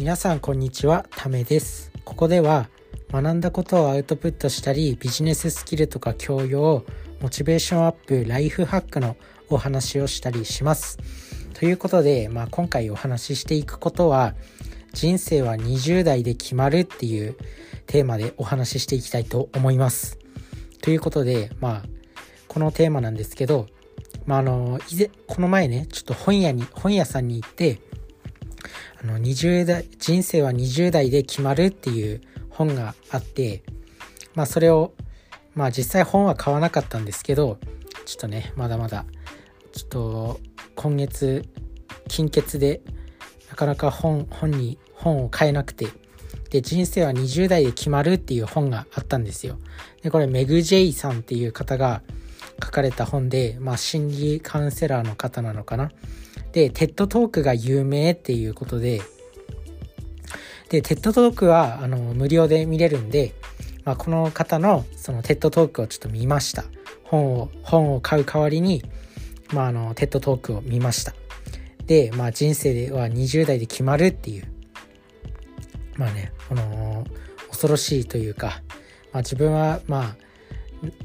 [0.00, 1.92] 皆さんこんにちはためです。
[2.06, 2.70] ここでは
[3.12, 6.86] 学んだことをアウトプットしたりビジネススキルとか教養
[7.20, 9.18] モチベーションアップライフハックの
[9.50, 10.96] お話をしたりします。
[11.52, 14.34] ということで、まあ、今回お話ししていくことは
[14.94, 17.36] 人生は20代で決まるっていう
[17.86, 20.18] テーマでお話ししていきたいと思います。
[20.80, 21.88] ということでまあ
[22.48, 23.66] このテーマなんですけど
[24.24, 27.80] まあ、あの以前この前ねちょっと本屋に本屋さんに行って
[29.02, 33.62] あの20代人生は20代で決まるっていう本があって
[34.34, 34.92] まあそれを
[35.54, 37.58] まあ実際本は買わなかったんですけど
[38.04, 39.06] ちょっとねまだまだ
[39.72, 40.40] ちょっと
[40.74, 41.48] 今月
[42.08, 42.82] 金欠で
[43.48, 45.88] なかなか本本に本を買えなくて
[46.50, 49.58] で人生は20代で決まるっていう本があったんですよ。
[50.02, 52.02] でこれメグ・ジェイさんっていう方が
[52.62, 55.90] 書かれた本で、まあ、心理カウンセラーの方なのかな。
[56.52, 59.00] で、 TED Talk が有名っていうことで、
[60.68, 63.34] で、 TED Talk はあの無料で見れるんで、
[63.84, 66.64] まあ、この方のその TED Talk をちょっと見ました。
[67.04, 68.84] 本を、本を買う代わりに、
[69.52, 71.14] まあ、あの、 TED Talk を見ました。
[71.86, 74.44] で、まあ、人生では20代で決まるっていう、
[75.96, 77.04] まあね、この、
[77.48, 78.62] 恐ろしいというか、
[79.12, 80.16] まあ、自分は、まあ、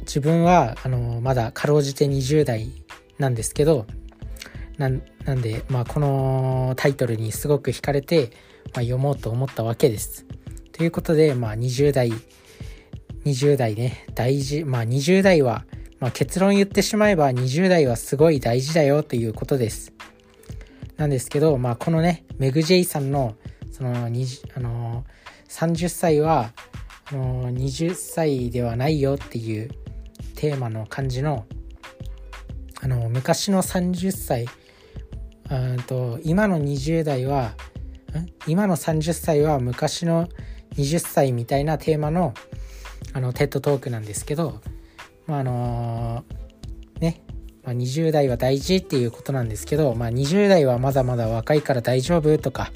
[0.00, 2.70] 自分は、あの、まだかろうじて20代
[3.18, 3.86] なんですけど、
[4.78, 8.30] なんなんで、まあ、このタイトルにすごく惹かれて、
[8.74, 10.26] まあ、読もうと思ったわけです。
[10.72, 12.12] ということで、まあ、20代、
[13.24, 15.64] 20代ね、大事、まあ、20代は、
[16.00, 19.92] まあ、結論言ってしまえば20代はすごい大事だよということです。
[20.96, 23.36] なんですけど、まあ、このね、メグ・ジェイさんの、
[23.70, 25.04] その、あの
[25.48, 26.52] 30歳は、
[27.06, 29.70] あの20歳ではないよっていう
[30.36, 31.46] テーマの感じの、
[32.80, 34.46] あの、昔の30歳、
[35.86, 37.54] と今の20代は
[38.46, 40.28] 今の30歳は昔の
[40.76, 42.34] 20歳みたいなテーマの
[43.12, 44.60] あのテッドトークなんですけど、
[45.26, 47.22] まあ、あのー、ね、
[47.62, 52.72] まあ、20代は大事っていうことなんですけど、まあ、20代はまだまだ若いから大丈夫とか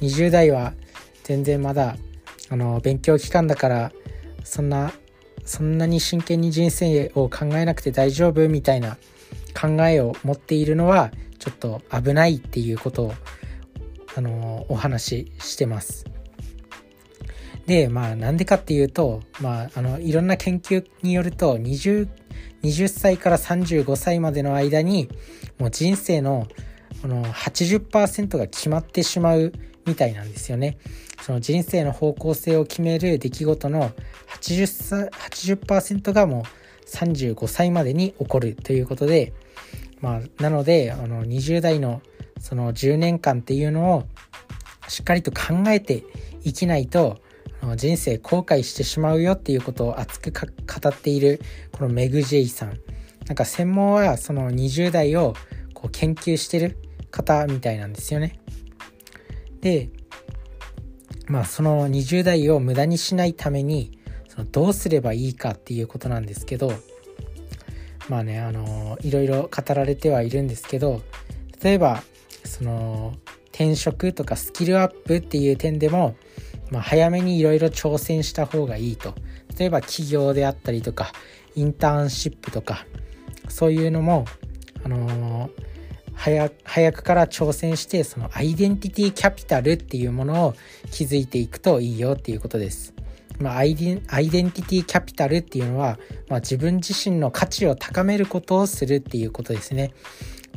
[0.00, 0.74] 20代は
[1.24, 1.96] 全然まだ
[2.50, 3.92] あの勉強期間だから
[4.44, 4.92] そんな
[5.44, 8.96] そんなに真剣に人生を考えなくて大丈夫みたいな
[9.60, 13.14] 考えを持っているのはちょっと危ないっていうことを、
[14.16, 16.04] あのお話ししてます。
[17.66, 22.08] で、まあなんでかっていうと、まああのいろんな研究によると20、
[22.62, 25.08] 20歳から35歳までの間に
[25.58, 26.46] もう人生の
[27.02, 29.52] この80%が決まってしまう
[29.86, 30.78] みたいなんですよね。
[31.22, 33.90] その人生の方向性を決める出来事の
[34.40, 36.42] 80%, 80がもう
[36.88, 39.32] 35歳までに起こるということで、
[40.00, 42.00] まあ、なのであの20代の
[42.38, 44.04] その10年間っていうのを
[44.88, 46.04] しっかりと考えて
[46.42, 47.18] 生きないと
[47.76, 51.40] 人生後悔してしまうよっていうことを熱く語っている
[51.72, 52.80] このメグ・ジェイさん。
[53.26, 55.34] なんか専門はその20代を
[55.74, 56.78] こう研究してる
[57.10, 58.40] 方みたいなんですよね。
[59.60, 59.90] で
[61.26, 66.72] まあその20代を無駄にしないためにそのどうすればいいかっていうことなんですけど
[68.10, 71.00] まあねあのいろいろ語られてはいるんですけど
[71.62, 72.02] 例えば
[72.44, 73.14] その
[73.52, 76.16] 転職とかスキルアップっていう点でも、
[76.72, 79.14] まあ、早めにいろいろ挑戦した方がいいと
[79.56, 81.12] 例えば企業であったりとか
[81.54, 82.84] インターンシップとか
[83.48, 84.24] そういうのも
[84.82, 85.50] あのー、
[86.14, 90.54] 早早くから挑戦してそのアイデンティティキャピタルっていうものを
[90.90, 92.92] 築いていくといいよっていうことです。
[93.40, 99.92] まあ、アイデンアイデンティティキャピタルっていうのは、まあ、自分自身の価値を高めることをするっていうことですね。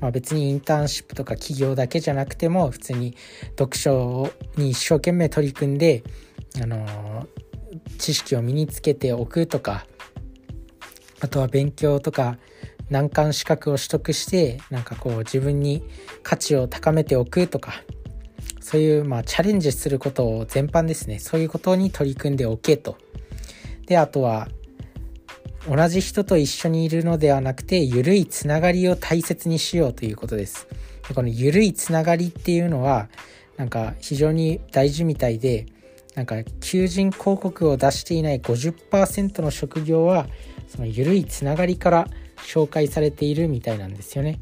[0.01, 3.15] まあ、別にインターンシップとか企業だけじゃなくても普通に
[3.57, 6.03] 読書に一生懸命取り組んで、
[6.61, 7.27] あのー、
[7.99, 9.85] 知識を身につけておくとか
[11.21, 12.37] あとは勉強とか
[12.89, 15.83] 難関資格を取得してなんかこう自分に
[16.21, 17.81] 価値を高めておくとか
[18.63, 21.19] そういうまあチャレンジすることを全般ですね。
[21.19, 22.97] そういうことに取り組んでおけと。
[23.85, 24.47] であとは
[25.69, 30.67] 同じ人と一緒にいるのではなくて緩いつながりを大切にしようということです。
[31.09, 33.09] でこの緩いつながりっていうのは
[33.57, 35.65] なんか非常に大事みたいで
[36.15, 40.27] なんか求人広告を出していない50%の職業は
[40.69, 42.07] その緩いつながりから
[42.37, 44.39] 紹介されているみたいなんですよね。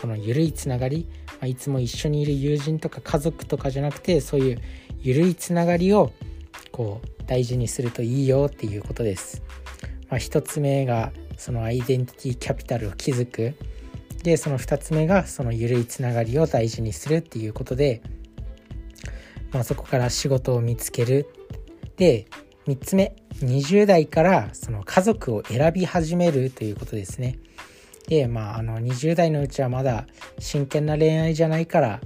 [0.00, 1.08] この緩いつながり
[1.40, 4.58] ま、いつも一緒にいる友人とか家族とかじゃなくてそういう
[5.02, 6.12] 緩いつながりを
[6.70, 9.42] こう大事にするといいよっていうことです。
[10.10, 13.54] まあ、1つ目がそのアイデンティティキャピタルを築く。
[14.22, 18.02] でその2つ目がその緩いつながりを大事にするっていうことで
[19.52, 21.26] まあ、そこから仕事を見つける。
[21.96, 22.26] で
[22.66, 27.38] 3つ目20代からその家族を選び始めるということですね。
[28.08, 30.06] でまああの20代のうちはまだ
[30.38, 32.00] 真剣な恋愛じゃないから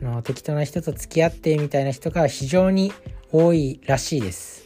[0.00, 2.92] あの適当な人と付き合ってみたいな人が非常に
[3.30, 4.62] 多いらしいです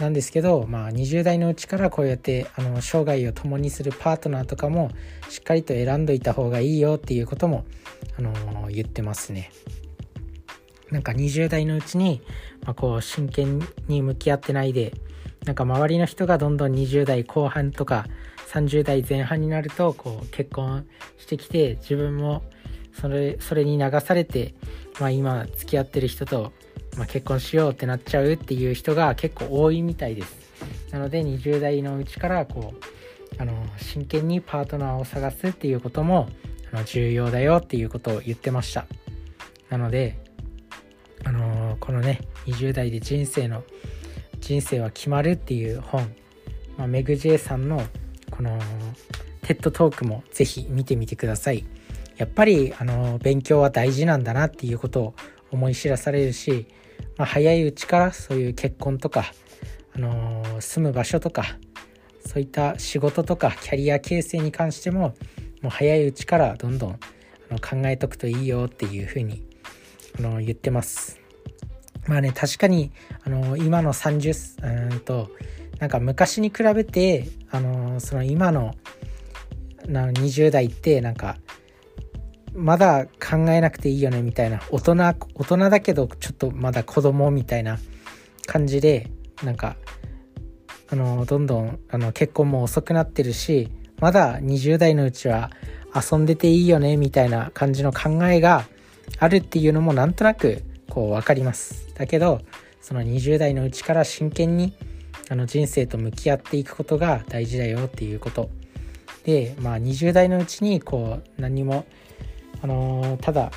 [0.00, 4.90] なんですけど、まあ、20代のうちからこうやってあの生涯を共にするパートナーとかも
[5.30, 7.64] しっかりと選んどいた方がいいよっていうことも、
[8.18, 9.50] あの言ってますね。
[10.90, 12.20] なんか20代のうちに、
[12.64, 14.92] まあ、こう真剣に向き合ってないで
[15.44, 18.06] なんか周りの人がどんどん20代後半とか
[18.46, 20.86] 30代前半になるとこう結婚
[21.18, 22.42] してきて自分も
[23.00, 24.54] それそれに流されて、
[25.00, 26.52] まあ、今付き合ってる人と、
[26.96, 30.46] まあ、結婚しようってなっちゃうっていう人が結構多いみたいです。
[30.90, 36.28] なので20代のうちからこうあの真剣にパートナーを探すっていうことも
[36.72, 38.86] あの重要だよっていうことを言ってました。
[39.68, 40.18] なので
[41.24, 43.64] あのこのね20代で人生の
[44.40, 46.14] 人生は決まるっていう本、
[46.78, 47.82] まあ、メグ・ジェイさんの
[48.30, 48.58] この
[49.42, 51.64] テッドトークもぜひ見てみてください
[52.16, 55.14] やっぱりあの勉強は大事なんだなっていうことを
[55.50, 56.66] 思い知らされるし、
[57.16, 59.32] まあ、早いうちからそういう結婚とか、
[59.94, 61.44] あの住む場所とか
[62.26, 65.14] そういった仕事とかキャリア形成に関しても
[65.62, 66.98] もう早いうちからどんどんあ
[67.50, 69.46] の考えとくといいよっていうふうに
[70.18, 71.20] あの言ってます。
[72.06, 72.92] まあね確かに
[73.24, 75.30] あの今の30うんと
[75.78, 78.74] なんか昔に比べてあのその今の
[79.86, 81.36] な20代ってなんか
[82.54, 84.60] まだ考えなくていいよねみたいな。
[84.70, 87.78] 大人大人だけどちょっとまだ子供みたいな
[88.46, 89.10] 感じで
[89.42, 89.76] なんか
[90.88, 93.68] あのどんどんあの結婚も遅くなってるし
[94.00, 95.50] まだ20代のうちは
[95.94, 98.66] 遊んでていいよねみたいな感じの考えが
[99.18, 101.92] あるっていうのもなんとなくこう分かります。
[101.94, 102.40] だけど
[102.80, 104.72] その20代のうちから真剣に
[105.28, 108.48] あの人生と向き合っていくことが大事だよっていうこと
[109.24, 111.84] でまあ20代のうちにこう何も
[112.62, 113.50] あのー、ただ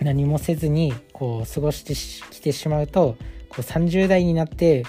[0.00, 3.16] 何もせずにこう過ごしてきてしまうと
[3.48, 4.84] こう30代になって、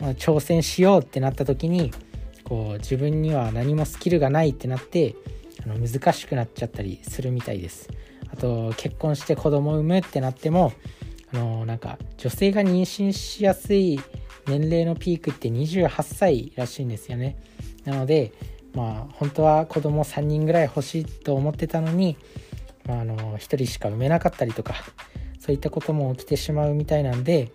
[0.00, 1.92] まあ、挑戦しようってなった時に
[2.44, 5.14] こう自分には何もスキルがないってなって
[5.64, 7.88] あの難しくなっちゃったりするみたいです。
[8.28, 10.72] あと結婚して子供を産むってなっても
[11.32, 14.00] あのなんか女性が妊娠しやすい
[14.46, 17.36] 年齢のピークって28歳らしいんですよね。
[17.84, 18.32] なので
[18.74, 22.16] まあ本当は子供3人ぐらい欲しいと思ってたのに、
[22.86, 24.74] まあ、あの1人しか産めなかったりとか
[25.40, 27.50] そういったことも起きてしまうみたいなんで、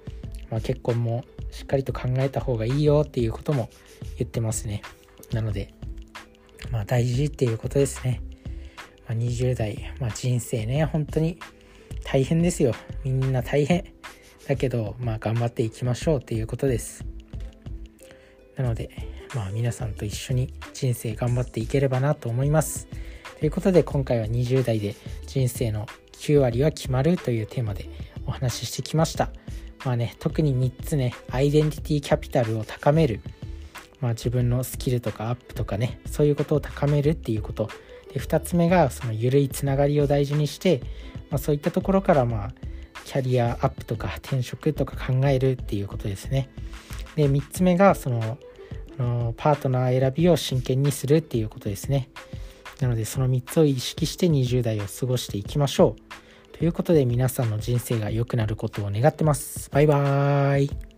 [0.50, 3.70] まあ、結婚もしっかりと考えた方がいいよっていうことも
[4.18, 4.82] 言ってますね。
[5.32, 5.74] なので
[6.72, 8.22] まあ大事っていうことですね。
[9.08, 11.38] まあ、20代、まあ、人生ね本当に
[12.04, 12.74] 大変ですよ。
[13.04, 14.01] みんな大変。
[14.52, 17.06] だけどまあ頑張っていきましょうっていうことです。
[18.58, 18.90] なので
[19.34, 22.90] まあ皆さんと一緒に人生頑張っていければなと思います。
[23.40, 24.96] ということで今回は20代で
[25.26, 25.86] 人生の
[26.18, 27.88] 9割は決まるというテーマで
[28.26, 29.30] お話ししてきました。
[29.86, 33.22] まあね特に3つねアイデンティティキャピタルを高める。
[34.02, 37.70] まあ自分のスキルとかアップとかねそういうことを高めるっていうこと。
[38.14, 40.82] で2つ目がその緩いつながりを大事にして、
[41.30, 42.52] まあ、そういったところからまあ
[43.06, 46.50] キャリアアップとか転職とか考えるっていうことですね。
[47.16, 48.38] で3つ目がその
[48.98, 52.10] あのパートナー選びを真剣にするっていうことですね。
[52.80, 56.58] なのでその3つを意識して20代を過ごしていきましょう。
[56.58, 59.70] ということで皆さんの人生が良くなることを願ってます。
[59.72, 60.91] バイバーイ。